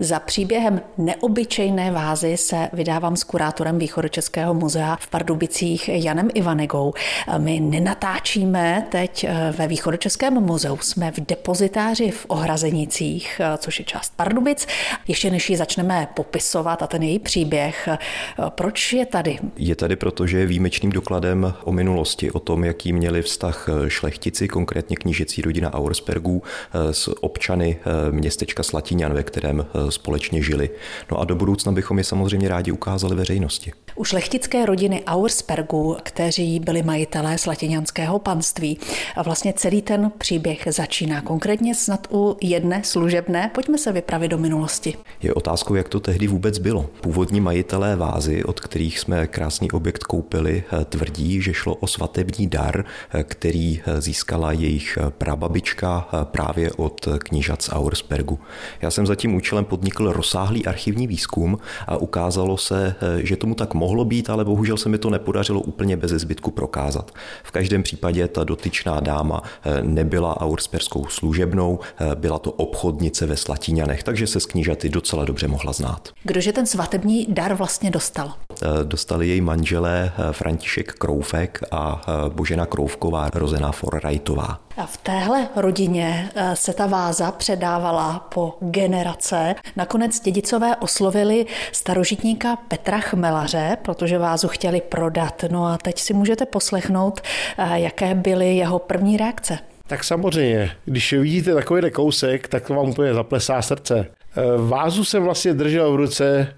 Za 0.00 0.20
příběhem 0.20 0.80
neobyčejné 0.98 1.90
vázy 1.90 2.36
se 2.36 2.68
vydávám 2.72 3.16
s 3.16 3.24
kurátorem 3.24 3.78
Východočeského 3.78 4.54
muzea 4.54 4.96
v 5.00 5.06
Pardubicích 5.08 5.88
Janem 5.88 6.28
Ivanegou. 6.34 6.92
My 7.38 7.60
nenatáčíme 7.60 8.86
teď 8.90 9.24
eh, 9.24 9.54
ve 9.58 9.68
Východočeském 9.68 10.34
muzeu, 10.34 10.76
jsme 10.76 11.12
v 11.12 11.20
depozitáři 11.20 12.10
v 12.10 12.26
Ohrazenicích, 12.28 13.40
eh, 13.40 13.58
což 13.58 13.78
je 13.78 13.84
část 13.84 14.12
Pardubic. 14.16 14.66
Ještě 15.08 15.30
než 15.30 15.50
ji 15.50 15.56
začneme 15.56 16.08
popisovat 16.14 16.82
a 16.82 16.86
ten 16.86 17.02
její 17.02 17.18
příběh, 17.18 17.88
eh, 17.88 17.98
proč 18.48 18.92
je 18.92 19.06
tady? 19.06 19.38
Je 19.56 19.76
tady, 19.76 19.96
protože 19.96 20.38
je 20.38 20.46
výjimečným 20.46 20.92
dokladem 20.92 21.54
o 21.64 21.72
minulosti, 21.72 22.30
o 22.30 22.38
tom, 22.40 22.64
jaký 22.64 22.92
měli 22.92 23.22
vztah 23.22 23.68
šlechtici, 23.88 24.48
konkrétně 24.48 24.96
knížecí 24.96 25.42
rodina 25.42 25.74
Auerspergů, 25.74 26.42
s 26.90 27.22
občany 27.22 27.78
městečka 28.10 28.62
Slatiňan, 28.62 29.12
ve 29.12 29.22
kterém 29.22 29.66
společně 29.90 30.42
žili. 30.42 30.70
No 31.10 31.20
a 31.20 31.24
do 31.24 31.34
budoucna 31.34 31.72
bychom 31.72 31.98
je 31.98 32.04
samozřejmě 32.04 32.48
rádi 32.48 32.72
ukázali 32.72 33.16
veřejnosti. 33.16 33.72
U 33.96 34.04
šlechtické 34.04 34.66
rodiny 34.66 35.04
Auerspergů, 35.04 35.96
kteří 36.02 36.60
byli 36.60 36.82
majitelé 36.82 37.38
slatiňanského 37.38 38.18
panství, 38.18 38.78
a 39.16 39.22
vlastně 39.22 39.52
celý 39.52 39.82
ten 39.82 40.12
příběh 40.18 40.68
začíná 40.70 41.20
konkrétně 41.20 41.74
snad 41.74 42.06
u 42.10 42.36
jedné 42.40 42.84
služebné. 42.84 43.50
Pojďme 43.54 43.78
se 43.78 43.92
vypravit 43.92 44.30
do 44.30 44.38
minulosti. 44.38 44.96
Je 45.22 45.34
otázkou, 45.34 45.74
jak 45.74 45.88
to 45.88 46.00
tehdy 46.00 46.26
vůbec 46.26 46.58
bylo. 46.58 46.90
Původní 47.00 47.40
majitelé 47.40 47.96
vázy, 47.96 48.44
od 48.44 48.60
kterých 48.60 48.98
jsme 48.98 49.26
krásný 49.26 49.70
objekt 49.70 50.04
koupili, 50.04 50.64
tvrdí, 50.84 51.42
že 51.42 51.54
šlo 51.54 51.74
o 51.74 51.86
svatební 51.86 52.46
dar, 52.46 52.84
který 53.22 53.80
získala 53.98 54.52
jejich 54.52 54.98
prababička 55.08 56.08
právě 56.22 56.72
od 56.72 57.08
knížat 57.18 57.62
z 57.62 57.68
Auerspergu. 57.72 58.38
Já 58.82 58.90
jsem 58.90 59.06
za 59.06 59.14
tím 59.14 59.34
účelem 59.34 59.64
podnikl 59.64 60.12
rozsáhlý 60.12 60.66
archivní 60.66 61.06
výzkum 61.06 61.58
a 61.86 61.96
ukázalo 61.96 62.56
se, 62.56 62.94
že 63.22 63.36
tomu 63.36 63.54
tak 63.54 63.74
mohlo 63.86 64.04
být, 64.04 64.30
ale 64.30 64.44
bohužel 64.44 64.76
se 64.76 64.88
mi 64.88 64.98
to 64.98 65.10
nepodařilo 65.10 65.60
úplně 65.60 65.96
bez 65.96 66.10
zbytku 66.10 66.50
prokázat. 66.50 67.10
V 67.44 67.50
každém 67.50 67.82
případě 67.82 68.28
ta 68.28 68.44
dotyčná 68.44 69.00
dáma 69.00 69.42
eh, 69.42 69.82
nebyla 69.82 70.40
aursperskou 70.40 71.06
služebnou, 71.06 71.78
eh, 71.78 72.14
byla 72.14 72.38
to 72.38 72.52
obchodnice 72.52 73.26
ve 73.26 73.36
Slatíňanech, 73.36 74.02
takže 74.02 74.26
se 74.26 74.40
s 74.40 74.46
knížaty 74.46 74.88
docela 74.88 75.24
dobře 75.24 75.48
mohla 75.48 75.72
znát. 75.72 76.08
Kdože 76.24 76.52
ten 76.52 76.66
svatební 76.66 77.26
dar 77.28 77.54
vlastně 77.54 77.90
dostal? 77.90 78.32
Eh, 78.62 78.84
dostali 78.84 79.28
její 79.28 79.40
manželé 79.40 80.12
František 80.32 80.92
Kroufek 80.92 81.60
a 81.70 82.02
Božena 82.28 82.66
Kroufková, 82.66 83.30
rozená 83.34 83.72
Forrajtová. 83.72 84.66
A 84.76 84.86
v 84.86 84.96
téhle 84.96 85.48
rodině 85.56 86.30
eh, 86.34 86.56
se 86.56 86.72
ta 86.72 86.86
váza 86.86 87.32
předávala 87.32 88.18
po 88.34 88.56
generace. 88.60 89.54
Nakonec 89.76 90.20
dědicové 90.20 90.76
oslovili 90.76 91.46
starožitníka 91.72 92.56
Petra 92.56 93.00
Chmelaře, 93.00 93.76
protože 93.82 94.18
vázu 94.18 94.48
chtěli 94.48 94.80
prodat. 94.80 95.44
No 95.50 95.66
a 95.66 95.78
teď 95.78 95.98
si 95.98 96.14
můžete 96.14 96.46
poslechnout, 96.46 97.20
eh, 97.58 97.80
jaké 97.80 98.14
byly 98.14 98.56
jeho 98.56 98.78
první 98.78 99.16
reakce. 99.16 99.58
Tak 99.86 100.04
samozřejmě, 100.04 100.70
když 100.84 101.12
vidíte 101.12 101.54
takový 101.54 101.90
kousek, 101.90 102.48
tak 102.48 102.66
to 102.66 102.74
vám 102.74 102.88
úplně 102.88 103.14
zaplesá 103.14 103.62
srdce. 103.62 104.06
Eh, 104.36 104.42
vázu 104.68 105.04
jsem 105.04 105.24
vlastně 105.24 105.54
držel 105.54 105.92
v 105.92 105.96
ruce, 105.96 106.54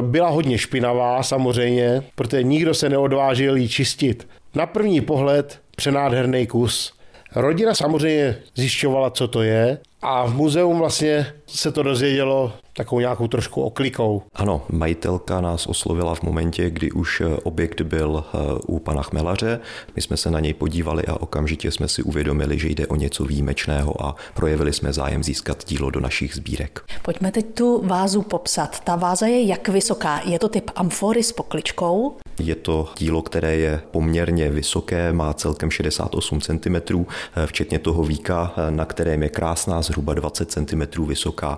byla 0.00 0.28
hodně 0.28 0.58
špinavá 0.58 1.22
samozřejmě, 1.22 2.02
protože 2.14 2.42
nikdo 2.42 2.74
se 2.74 2.88
neodvážil 2.88 3.56
ji 3.56 3.68
čistit. 3.68 4.28
Na 4.54 4.66
první 4.66 5.00
pohled 5.00 5.60
přenádherný 5.76 6.46
kus. 6.46 6.92
Rodina 7.34 7.74
samozřejmě 7.74 8.36
zjišťovala, 8.54 9.10
co 9.10 9.28
to 9.28 9.42
je 9.42 9.78
a 10.02 10.26
v 10.26 10.34
muzeum 10.34 10.78
vlastně 10.78 11.26
se 11.46 11.72
to 11.72 11.82
dozvědělo 11.82 12.52
takovou 12.76 13.00
nějakou 13.00 13.28
trošku 13.28 13.62
oklikou. 13.62 14.22
Ano, 14.34 14.62
majitelka 14.72 15.40
nás 15.40 15.66
oslovila 15.66 16.14
v 16.14 16.22
momentě, 16.22 16.70
kdy 16.70 16.90
už 16.90 17.20
eh, 17.20 17.36
objekt 17.42 17.80
byl 17.80 18.24
eh, 18.26 18.38
u 18.66 18.78
pana 18.78 19.02
Chmelaře. 19.02 19.60
My 19.96 20.02
jsme 20.02 20.16
se 20.16 20.30
na 20.30 20.40
něj 20.40 20.54
podívali 20.54 21.04
a 21.04 21.20
okamžitě 21.20 21.70
jsme 21.70 21.88
si 21.88 22.02
uvědomili, 22.02 22.58
že 22.58 22.68
jde 22.68 22.86
o 22.86 22.96
něco 22.96 23.24
výjimečného 23.24 24.06
a 24.06 24.16
projevili 24.34 24.72
jsme 24.72 24.92
zájem 24.92 25.24
získat 25.24 25.64
dílo 25.66 25.90
do 25.90 26.00
našich 26.00 26.34
sbírek. 26.34 26.84
Pojďme 27.02 27.32
teď 27.32 27.46
tu 27.54 27.86
vázu 27.86 28.22
popsat. 28.22 28.80
Ta 28.80 28.96
váza 28.96 29.26
je 29.26 29.42
jak 29.42 29.68
vysoká? 29.68 30.20
Je 30.24 30.38
to 30.38 30.48
typ 30.48 30.70
amfory 30.74 31.22
s 31.22 31.32
pokličkou? 31.32 32.16
Je 32.38 32.54
to 32.54 32.88
dílo, 32.98 33.22
které 33.22 33.56
je 33.56 33.80
poměrně 33.90 34.50
vysoké, 34.50 35.12
má 35.12 35.34
celkem 35.34 35.70
68 35.70 36.40
cm, 36.40 36.76
eh, 36.76 37.46
včetně 37.46 37.78
toho 37.78 38.04
víka, 38.04 38.54
na 38.70 38.84
kterém 38.84 39.22
je 39.22 39.28
krásná 39.28 39.82
zhruba 39.82 40.14
20 40.14 40.50
cm 40.50 41.06
vysoká 41.06 41.56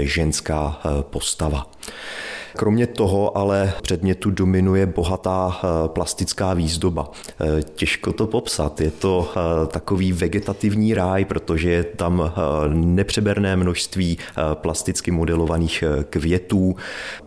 ženská 0.00 0.80
eh, 0.84 1.02
postava. 1.02 1.66
Kromě 2.56 2.86
toho 2.86 3.38
ale 3.38 3.72
předmětu 3.82 4.30
dominuje 4.30 4.86
bohatá 4.86 5.56
eh, 5.56 5.88
plastická 5.88 6.54
výzdoba. 6.54 7.10
Eh, 7.40 7.62
těžko 7.62 8.12
to 8.12 8.26
popsat, 8.26 8.80
je 8.80 8.90
to 8.90 9.32
takový 9.66 10.12
vegetativní 10.12 10.94
ráj, 10.94 11.24
protože 11.24 11.70
je 11.70 11.84
tam 11.84 12.32
nepřeberné 12.68 13.56
množství 13.56 14.18
plasticky 14.54 15.10
modelovaných 15.10 15.84
květů, 16.10 16.76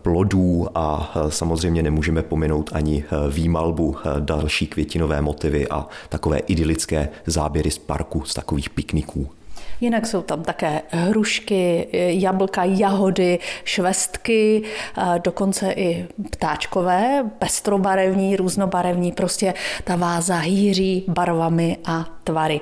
plodů 0.02 0.66
a 0.74 1.14
samozřejmě 1.28 1.82
nemůžeme 1.82 2.22
pominout 2.22 2.70
ani 2.72 3.04
výmalbu 3.30 3.96
další 4.18 4.66
květinové 4.66 5.22
motivy 5.22 5.68
a 5.68 5.86
takové 6.08 6.38
idylické 6.38 7.08
záběry 7.26 7.70
z 7.70 7.78
parku, 7.78 8.24
z 8.24 8.34
takových 8.34 8.70
pikniků. 8.70 9.37
Jinak 9.80 10.06
jsou 10.06 10.22
tam 10.22 10.42
také 10.42 10.82
hrušky, 10.90 11.88
jablka, 11.92 12.64
jahody, 12.64 13.38
švestky, 13.64 14.62
dokonce 15.24 15.72
i 15.72 16.06
ptáčkové, 16.30 17.30
pestrobarevní, 17.38 18.36
různobarevní, 18.36 19.12
prostě 19.12 19.54
ta 19.84 19.96
váza 19.96 20.36
hýří 20.36 21.04
barvami 21.08 21.76
a 21.84 22.18
tvary. 22.28 22.60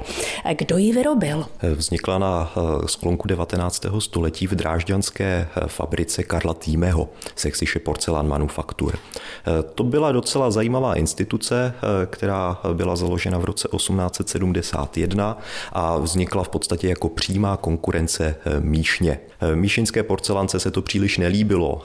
Kdo 0.59 0.79
ji 0.79 0.93
vyrobil? 0.93 1.47
Vznikla 1.75 2.19
na 2.19 2.53
eh, 2.57 2.89
sklonku 2.89 3.29
19. 3.29 3.87
století 3.99 4.47
v 4.47 4.55
drážďanské 4.55 5.49
eh, 5.49 5.61
fabrice 5.67 6.23
Karla 6.23 6.55
Týmeho, 6.55 7.09
Sexische 7.35 7.79
Porcelán 7.79 8.29
Manufaktur. 8.29 8.95
Eh, 8.95 9.63
to 9.75 9.85
byla 9.85 10.13
docela 10.13 10.51
zajímavá 10.51 10.95
instituce, 10.95 11.75
která 12.11 12.59
byla 12.73 12.97
založena 12.97 13.39
v 13.39 13.45
roce 13.45 13.69
1871 13.77 15.39
a 15.73 15.99
vznikla 15.99 16.45
v 16.45 16.49
podstatě 16.49 16.89
jako 16.89 17.06
přímá 17.09 17.57
konkurence 17.57 18.37
Míšně. 18.61 19.19
Míšinské 19.55 20.03
porcelance 20.03 20.61
se 20.61 20.71
to 20.71 20.83
příliš 20.83 21.19
nelíbilo 21.19 21.83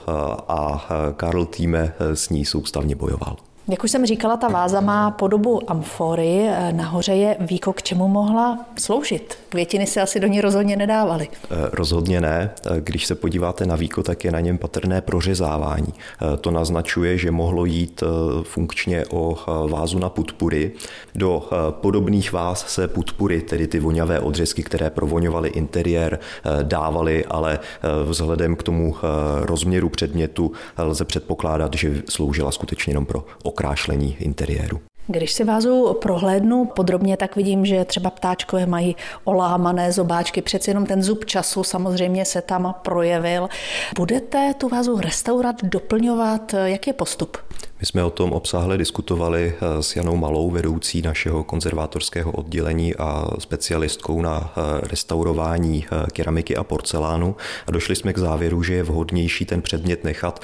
a 0.48 0.88
Karl 1.16 1.44
Týme 1.44 1.94
s 2.14 2.28
ní 2.28 2.44
soustavně 2.44 2.96
bojoval. 2.96 3.36
Jak 3.68 3.84
už 3.84 3.90
jsem 3.90 4.06
říkala, 4.06 4.36
ta 4.36 4.48
váza 4.48 4.80
má 4.80 5.10
podobu 5.10 5.70
amfory. 5.70 6.48
Nahoře 6.72 7.12
je 7.12 7.36
víko, 7.40 7.72
k 7.72 7.82
čemu 7.82 8.08
mohla 8.08 8.58
sloužit. 8.78 9.38
Květiny 9.48 9.86
se 9.86 10.00
asi 10.00 10.20
do 10.20 10.26
ní 10.26 10.40
rozhodně 10.40 10.76
nedávaly. 10.76 11.28
Eh, 11.44 11.46
rozhodně 11.72 12.20
ne. 12.20 12.50
Eh, 12.66 12.80
když 12.80 13.06
se 13.06 13.14
podíváte 13.14 13.66
na 13.66 13.76
víko, 13.76 14.02
tak 14.02 14.24
je 14.24 14.32
na 14.32 14.40
něm 14.40 14.58
patrné 14.58 15.00
prořezávání. 15.00 15.94
Eh, 15.94 16.36
to 16.36 16.50
naznačuje, 16.50 17.18
že 17.18 17.30
mohlo 17.30 17.64
jít 17.64 18.02
funkčně 18.42 19.04
o 19.10 19.36
vázu 19.68 19.98
na 19.98 20.08
putpury. 20.08 20.72
Do 21.14 21.48
podobných 21.70 22.32
váz 22.32 22.66
se 22.66 22.88
putpury, 22.88 23.40
tedy 23.40 23.66
ty 23.66 23.80
voňavé 23.80 24.20
odřezky, 24.20 24.62
které 24.62 24.90
provoňovaly 24.90 25.48
interiér, 25.48 26.18
dávaly, 26.62 27.24
ale 27.24 27.58
vzhledem 28.04 28.56
k 28.56 28.62
tomu 28.62 28.96
rozměru 29.42 29.88
předmětu 29.88 30.52
lze 30.78 31.04
předpokládat, 31.04 31.74
že 31.74 32.02
sloužila 32.08 32.52
skutečně 32.52 32.90
jenom 32.90 33.06
pro 33.06 33.24
okrášlení 33.62 34.16
interiéru. 34.20 34.80
Když 35.06 35.32
si 35.32 35.44
vázu 35.44 35.98
prohlédnu 36.02 36.64
podrobně, 36.64 37.16
tak 37.16 37.36
vidím, 37.36 37.66
že 37.66 37.84
třeba 37.84 38.10
ptáčkové 38.10 38.66
mají 38.66 38.96
olámané 39.24 39.92
zobáčky. 39.92 40.42
Přeci 40.42 40.70
jenom 40.70 40.86
ten 40.86 41.02
zub 41.02 41.24
času 41.24 41.64
samozřejmě 41.64 42.24
se 42.24 42.42
tam 42.42 42.74
projevil. 42.82 43.48
Budete 43.96 44.54
tu 44.54 44.68
vázu 44.68 45.00
restaurovat, 45.00 45.56
doplňovat? 45.62 46.54
Jak 46.64 46.86
je 46.86 46.92
postup? 46.92 47.36
My 47.82 47.86
jsme 47.86 48.04
o 48.04 48.10
tom 48.10 48.32
obsáhle 48.32 48.78
diskutovali 48.78 49.54
eh, 49.54 49.82
s 49.82 49.96
Janou 49.96 50.16
Malou, 50.16 50.50
vedoucí 50.50 51.02
našeho 51.02 51.44
konzervátorského 51.44 52.32
oddělení 52.32 52.94
a 52.94 53.26
specialistkou 53.38 54.22
na 54.22 54.52
eh, 54.56 54.88
restaurování 54.88 55.84
eh, 55.84 56.06
keramiky 56.12 56.56
a 56.56 56.64
porcelánu 56.64 57.36
a 57.66 57.70
došli 57.70 57.96
jsme 57.96 58.12
k 58.12 58.18
závěru, 58.18 58.62
že 58.62 58.74
je 58.74 58.82
vhodnější 58.82 59.44
ten 59.44 59.62
předmět 59.62 60.04
nechat 60.04 60.42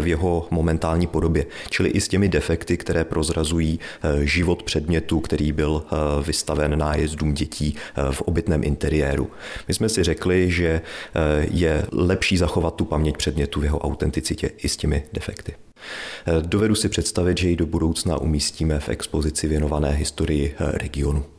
v 0.00 0.06
jeho 0.06 0.46
momentální 0.50 1.06
podobě, 1.06 1.46
čili 1.70 1.88
i 1.88 2.00
s 2.00 2.08
těmi 2.08 2.28
defekty, 2.28 2.76
které 2.76 3.04
prozrazují 3.04 3.80
život 4.22 4.62
předmětu, 4.62 5.20
který 5.20 5.52
byl 5.52 5.82
vystaven 6.22 6.78
nájezdům 6.78 7.34
dětí 7.34 7.76
v 8.10 8.22
obytném 8.22 8.64
interiéru. 8.64 9.30
My 9.68 9.74
jsme 9.74 9.88
si 9.88 10.02
řekli, 10.02 10.50
že 10.50 10.80
je 11.50 11.86
lepší 11.92 12.36
zachovat 12.36 12.74
tu 12.74 12.84
paměť 12.84 13.16
předmětu 13.16 13.60
v 13.60 13.64
jeho 13.64 13.78
autenticitě 13.78 14.50
i 14.58 14.68
s 14.68 14.76
těmi 14.76 15.04
defekty. 15.12 15.54
Dovedu 16.40 16.74
si 16.74 16.88
představit, 16.88 17.38
že 17.38 17.48
ji 17.48 17.56
do 17.56 17.66
budoucna 17.66 18.18
umístíme 18.18 18.80
v 18.80 18.88
expozici 18.88 19.48
věnované 19.48 19.90
historii 19.90 20.54
regionu. 20.58 21.33